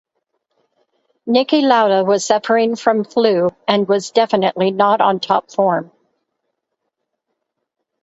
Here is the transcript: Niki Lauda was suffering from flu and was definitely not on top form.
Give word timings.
Niki 1.27 1.61
Lauda 1.61 2.03
was 2.03 2.25
suffering 2.25 2.75
from 2.75 3.03
flu 3.03 3.51
and 3.67 3.87
was 3.87 4.09
definitely 4.09 4.71
not 4.71 4.99
on 4.99 5.19
top 5.19 5.51
form. 5.51 5.91